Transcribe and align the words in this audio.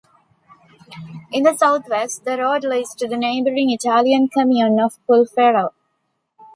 In 1.31 1.43
the 1.43 1.53
southwest, 1.55 2.25
the 2.25 2.35
road 2.35 2.63
leads 2.63 2.95
to 2.95 3.07
the 3.07 3.15
neighbouring 3.17 3.69
Italian 3.69 4.29
"comune" 4.29 4.79
of 4.79 4.97
Pulfero. 5.07 5.73